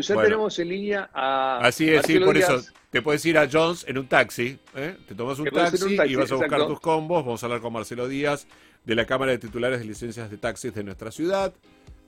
[0.00, 1.58] ya tenemos en línea a.
[1.58, 2.60] Así es, sí, por eso
[2.90, 4.58] te puedes ir a Jones en un taxi.
[4.74, 4.96] ¿eh?
[5.06, 7.24] Te tomas un taxi, y vas a buscar tus combos.
[7.24, 8.46] Vamos a hablar con Marcelo Díaz
[8.84, 11.52] de la Cámara de Titulares de Licencias de Taxis de nuestra ciudad.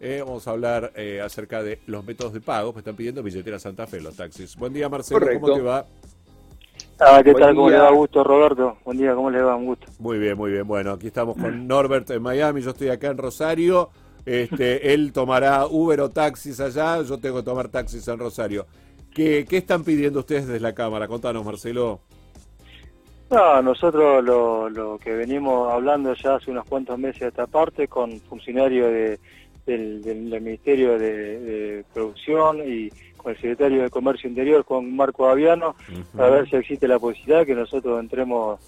[0.01, 2.73] Eh, vamos a hablar eh, acerca de los métodos de pago.
[2.73, 4.57] Me están pidiendo billetera Santa Fe los taxis.
[4.57, 5.27] Buen día, Marcelo.
[5.41, 5.85] ¿Cómo te va?
[7.01, 7.55] Ah, ¿qué tal?
[7.55, 7.91] ¿Cómo le va?
[7.91, 8.79] Gusto, Roberto.
[8.85, 9.57] Buen día, ¿cómo le va?
[9.57, 9.87] Un gusto.
[9.99, 10.67] Muy bien, muy bien.
[10.67, 12.61] Bueno, aquí estamos con Norbert en Miami.
[12.61, 13.91] Yo estoy acá en Rosario.
[14.29, 18.67] Este, él tomará Uber o taxis allá, yo tengo que tomar taxis en Rosario.
[19.15, 21.09] ¿Qué, qué están pidiendo ustedes desde la Cámara?
[21.09, 22.01] Contanos, Marcelo.
[23.31, 27.89] No, nosotros lo, lo que venimos hablando ya hace unos cuantos meses a esta parte
[27.89, 29.19] con funcionarios de,
[29.65, 35.75] del, Ministerio de, Producción y con el secretario de Comercio Interior, con Marco Aviano,
[36.19, 38.61] a ver si existe la posibilidad que nosotros entremos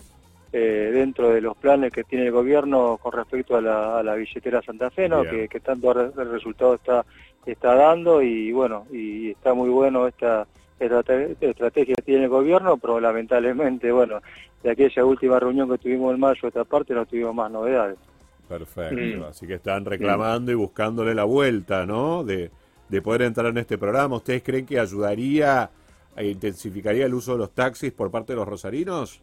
[0.52, 4.90] eh, dentro de los planes que tiene el gobierno con respecto a la, billetera Santa
[4.90, 5.09] Fe,
[5.48, 7.04] que, tanto el resultado está,
[7.46, 10.46] está dando y bueno, y está muy bueno esta
[10.78, 14.20] estrategia que tiene el gobierno, pero lamentablemente, bueno,
[14.62, 17.98] de aquella última reunión que tuvimos en mayo, esta parte no tuvimos más novedades.
[18.48, 22.24] Perfecto, así que están reclamando y buscándole la vuelta, ¿no?
[22.24, 22.51] De,
[22.88, 24.16] de poder entrar en este programa.
[24.16, 25.70] ¿Ustedes creen que ayudaría
[26.16, 29.23] e intensificaría el uso de los taxis por parte de los rosarinos?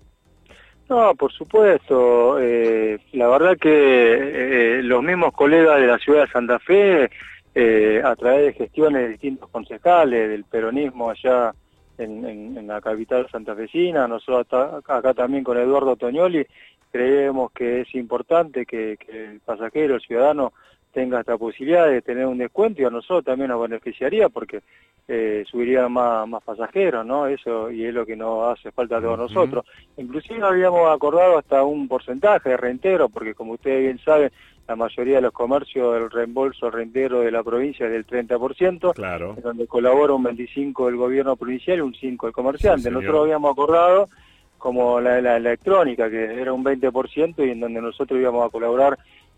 [0.89, 2.39] No, por supuesto.
[2.39, 7.09] Eh, la verdad que eh, los mismos colegas de la ciudad de Santa Fe,
[7.53, 11.53] eh, a través de gestiones de distintos concejales del peronismo allá
[11.97, 16.45] en, la capital santafesina, nosotros acá, también con Eduardo Toñoli,
[16.91, 20.53] creemos que es importante que, que el pasajero, el ciudadano,
[20.97, 24.61] tenga esta posibilidad de tener un descuento y a nosotros también nos beneficiaría porque
[25.07, 27.27] eh, subiría más, más pasajeros, ¿no?
[27.27, 29.63] Eso y es lo que nos hace falta a todos nosotros.
[29.97, 34.31] Inclusive habíamos acordado hasta un porcentaje de rentero, porque como ustedes bien saben,
[34.67, 39.35] la mayoría de los comercios, el reembolso rentero de la provincia es del 30%, claro.
[39.37, 42.89] en donde colabora un 25% del gobierno provincial y un 5% el comerciante.
[42.89, 44.09] nosotros habíamos acordado
[44.57, 48.97] como la, la electrónica, que era un 20% y en donde nosotros íbamos a colaborar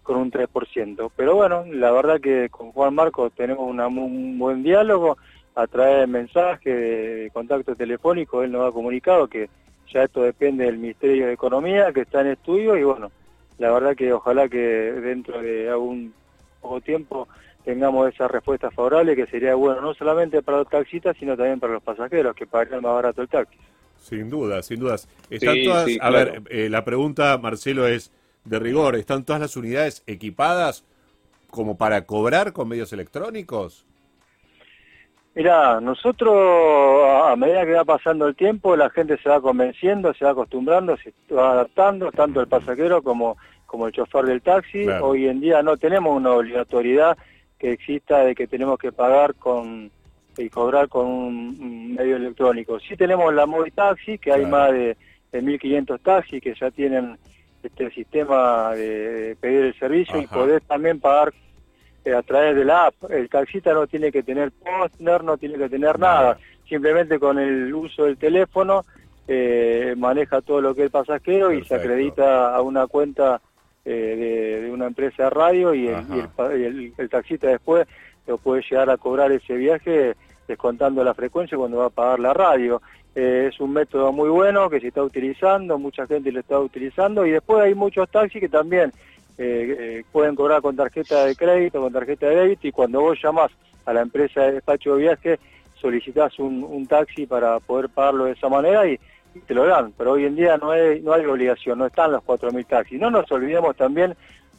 [0.10, 1.12] con un 3%.
[1.16, 5.20] Pero bueno, la verdad que con Juan Marcos tenemos un buen diálogo,
[5.54, 9.52] a través de mensajes, de contacto telefónico, él nos ha comunicado que
[9.94, 13.12] ya esto depende del Ministerio de Economía, que está en estudio, y bueno,
[13.60, 16.12] la verdad que ojalá que dentro de algún
[16.60, 17.28] poco tiempo
[17.64, 21.74] tengamos esa respuesta favorable, que sería bueno no solamente para los taxistas, sino también para
[21.74, 23.60] los pasajeros, que pagarían más barato el taxi.
[24.00, 25.08] Sin duda, sin dudas.
[25.30, 28.12] Están todas, a ver, eh, la pregunta, Marcelo, es
[28.50, 30.84] de rigor, ¿están todas las unidades equipadas
[31.52, 33.86] como para cobrar con medios electrónicos?
[35.36, 36.34] Mira, nosotros
[37.26, 40.98] a medida que va pasando el tiempo, la gente se va convenciendo, se va acostumbrando,
[40.98, 44.88] se va adaptando, tanto el pasajero como, como el chofer del taxi.
[44.88, 47.18] Hoy en día no tenemos una obligatoriedad
[47.60, 49.92] que exista de que tenemos que pagar con
[50.38, 52.80] y cobrar con un, medio electrónico.
[52.80, 54.98] Sí tenemos la Móvil Taxi, que hay más de,
[55.32, 57.18] de 1.500 taxis que ya tienen
[57.64, 61.34] este sistema de pedir el servicio y poder también pagar
[62.06, 62.96] eh, a través de la app.
[63.10, 66.38] El taxista no tiene que tener postner, no tiene que tener nada.
[66.68, 68.86] Simplemente con el uso del teléfono
[69.28, 73.42] eh, maneja todo lo que es el pasajero y se acredita a una cuenta
[73.86, 77.88] eh, de, una empresa de radio y, el, el, taxista después
[78.28, 80.16] lo puede llegar a cobrar ese viaje
[80.48, 82.82] descontando la frecuencia cuando va a pagar la radio.
[83.16, 87.26] Eh, es un método muy bueno que se está utilizando, mucha gente lo está utilizando
[87.26, 88.92] y después hay muchos taxis que también
[89.38, 93.18] eh, eh, pueden cobrar con tarjeta de crédito, con tarjeta de débito y cuando vos
[93.22, 93.52] llamás
[93.86, 95.40] a la empresa de despacho de viaje
[95.82, 99.00] solicitas un, taxi para poder pagarlo de esa manera y,
[99.46, 102.24] te lo dan, pero hoy en día no hay, no hay obligación, no están los
[102.24, 103.00] 4.000 taxis.
[103.00, 104.16] No nos olvidemos también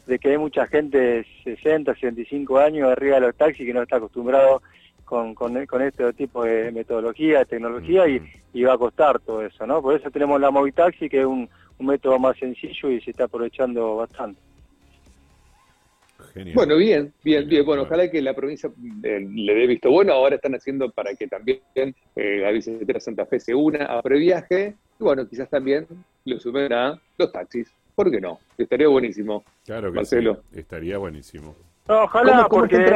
[0.06, 3.82] de que hay mucha gente de 60, 65 años arriba de los taxis que no
[3.82, 4.62] está acostumbrado
[5.10, 9.66] con, con, con este tipo de metodología, de tecnología y, va a costar todo eso,
[9.66, 9.82] ¿no?
[9.82, 11.48] Por eso tenemos la Movitaxi, que es un,
[11.80, 14.38] método más sencillo y se está aprovechando bastante.
[16.54, 17.64] Bueno, bien, bien, bien.
[17.64, 18.70] Bueno, ojalá que la provincia
[19.02, 20.12] eh, le dé visto bueno.
[20.12, 21.60] Ahora están haciendo para que también
[22.14, 24.74] eh, la bicicleta Santa Fe se una a previaje.
[25.00, 25.86] Y bueno, quizás también
[26.26, 27.72] lo sumen a los taxis.
[27.94, 28.38] ¿Por qué no?
[28.58, 29.42] Estaría buenísimo.
[29.64, 30.18] Claro que sí.
[30.52, 31.56] Estaría buenísimo
[31.90, 32.92] ojalá, porque,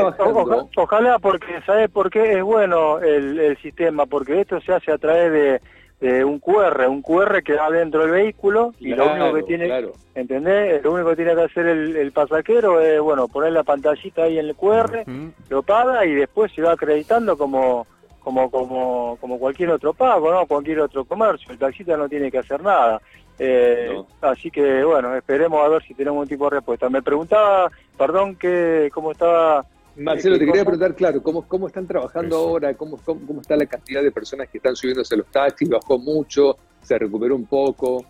[0.76, 4.06] ojalá porque, ¿sabes por qué es bueno el, sistema?
[4.06, 5.60] Porque esto se hace a través
[6.00, 9.86] de, un QR, un QR que va dentro del vehículo y lo único que tiene,
[10.14, 10.82] ¿entendés?
[10.84, 14.46] Lo único que tiene que hacer el, pasajero es, bueno, poner la pantallita ahí en
[14.46, 15.04] el QR,
[15.48, 17.86] lo paga y después se va acreditando como
[18.20, 20.46] como como como cualquier otro pago, ¿no?
[20.46, 21.52] Cualquier otro comercio.
[21.52, 23.00] El taxista no tiene que hacer nada.
[23.38, 26.88] Eh, Así que bueno, esperemos a ver si tenemos un tipo de respuesta.
[26.88, 29.64] Me preguntaba, perdón, que cómo estaba
[29.96, 32.74] Marcelo, te quería preguntar, claro, ¿cómo, cómo están trabajando ahora?
[32.74, 35.68] ¿Cómo, ¿Cómo, está la cantidad de personas que están subiéndose a los taxis?
[35.68, 36.56] ¿Bajó mucho?
[36.82, 38.04] ¿Se recuperó un poco?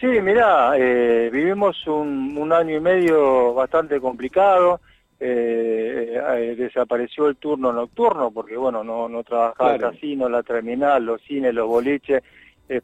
[0.00, 4.80] Sí, mirá, eh, vivimos un, un, año y medio bastante complicado.
[5.18, 11.04] Eh, eh, desapareció el turno nocturno porque, bueno, no, no trabajaba el casino, la terminal,
[11.04, 12.22] los cines, los boliches.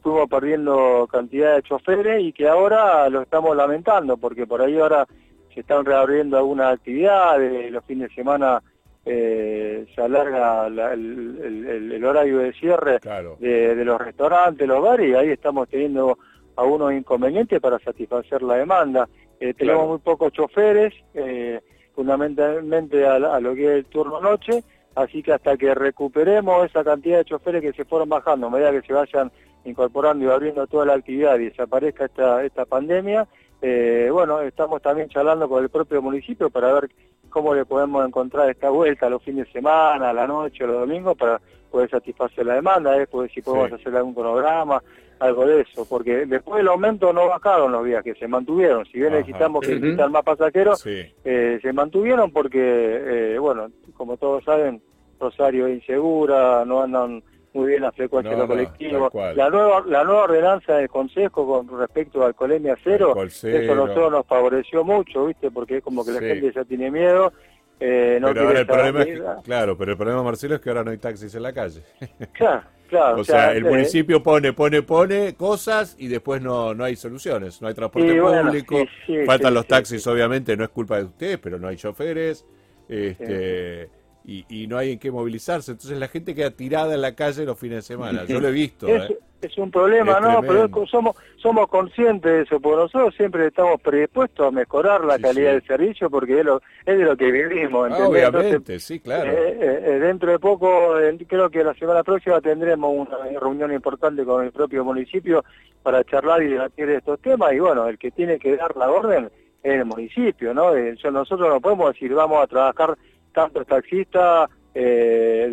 [0.01, 5.07] Fuimos perdiendo cantidad de choferes y que ahora lo estamos lamentando porque por ahí ahora
[5.53, 8.61] se están reabriendo algunas actividades, los fines de semana
[9.05, 12.99] eh, se alarga el, horario de cierre
[13.39, 16.17] de, los restaurantes, los bares, y ahí estamos teniendo
[16.55, 19.07] algunos inconvenientes para satisfacer la demanda.
[19.39, 21.59] Eh, tenemos muy pocos choferes, eh,
[21.95, 24.63] fundamentalmente a, a, lo que es el turno noche,
[24.95, 28.71] así que hasta que recuperemos esa cantidad de choferes que se fueron bajando, a medida
[28.71, 29.31] que se vayan
[29.65, 33.27] incorporando y abriendo toda la actividad y desaparezca esta, esta pandemia,
[33.61, 36.89] eh, bueno, estamos también charlando con el propio municipio para ver
[37.29, 41.17] cómo le podemos encontrar esta vuelta los fines de semana, a la noche, los domingos,
[41.17, 41.39] para
[41.69, 43.05] poder satisfacer la demanda, ¿eh?
[43.05, 44.81] poder, si podemos hacer algún programa,
[45.19, 49.13] algo de eso, porque después del aumento no bajaron los viajes, se mantuvieron, si bien
[49.13, 54.81] necesitamos que visitar más pasajeros, eh, se mantuvieron porque, eh, bueno, como todos saben,
[55.19, 57.21] Rosario es insegura, no andan
[57.53, 59.13] muy bien la frecuencia de los colectivos.
[59.13, 64.11] la nueva la nueva ordenanza del Consejo con respecto al colemia cero, eso a nosotros
[64.11, 65.49] nos favoreció mucho, ¿viste?
[65.51, 67.33] Porque es como que la gente ya tiene miedo.
[67.81, 70.83] Eh, no pero ahora el problema es claro, pero el problema, Marcelo, es que ahora
[70.83, 71.81] no hay taxis en la calle.
[72.33, 73.21] Claro, claro.
[73.21, 77.61] o, sea, el municipio pone, pone, pone cosas y después no, no hay soluciones.
[77.61, 78.85] No hay transporte público,
[79.25, 82.45] faltan los taxis, obviamente, no es culpa de ustedes, pero no hay choferes.
[82.89, 83.89] Este
[84.29, 85.71] y, no hay en qué movilizarse.
[85.71, 88.25] Entonces la gente queda tirada en la calle los fines de semana.
[88.25, 88.87] Yo lo he visto.
[88.87, 89.19] Es, ¿eh?
[89.41, 90.41] es un problema, ¿no?
[90.41, 95.53] Pero somos, somos conscientes de eso, porque nosotros siempre estamos predispuestos a mejorar la calidad
[95.53, 97.89] del servicio porque es, lo, es de lo que vivimos.
[97.91, 99.31] Ah, obviamente, sí, claro.
[99.31, 100.95] Eh, eh, dentro de poco,
[101.27, 105.43] creo que la semana próxima tendremos una reunión importante con el propio municipio
[105.81, 107.53] para charlar y debatir estos temas.
[107.53, 109.29] Y bueno, el que tiene que dar la orden
[109.63, 110.71] es el municipio, ¿no?
[111.11, 112.97] nosotros no podemos decir vamos a trabajar
[113.33, 115.47] tantos taxistas eh,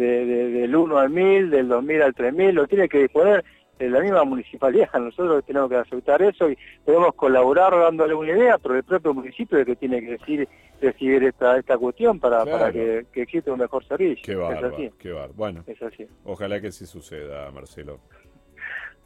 [0.61, 3.44] del 1 al 1000, del 2000 al 3000, lo tiene que disponer
[3.78, 4.93] la misma municipalidad.
[4.94, 9.58] Nosotros tenemos que aceptar eso y podemos colaborar dándole una idea, pero el propio municipio
[9.58, 10.49] es el que tiene que decir
[10.81, 14.23] decidir esta esta cuestión para, para que, exista un mejor servicio.
[14.25, 16.06] Qué bárbaro, qué Bueno, es así.
[16.25, 18.00] ojalá que sí suceda, Marcelo.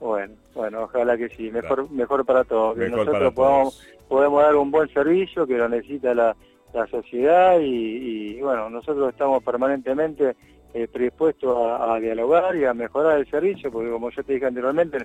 [0.01, 4.71] Bueno, bueno, ojalá que sí, mejor mejor para todos, que nosotros podamos, podemos dar un
[4.71, 6.35] buen servicio que lo necesita la
[6.73, 10.37] la sociedad y, bueno, nosotros estamos permanentemente
[10.73, 14.99] eh, predispuestos a, dialogar y a mejorar el servicio, porque como yo te dije anteriormente,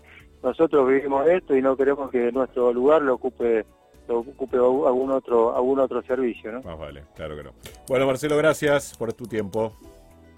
[0.44, 3.66] nosotros vivimos esto y no queremos que nuestro lugar lo ocupe
[4.08, 6.62] lo ocupe algún otro algún otro servicio, ¿no?
[6.62, 7.52] Más vale, claro que no.
[7.88, 9.74] Bueno, Marcelo, gracias por tu tiempo.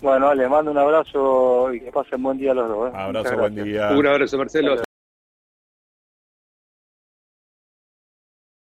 [0.01, 2.93] Bueno, le mando un abrazo y que pasen buen día a los dos.
[2.93, 2.97] ¿eh?
[2.97, 3.89] Abrazo, buen día.
[3.91, 4.86] Un abrazo, Marcelo.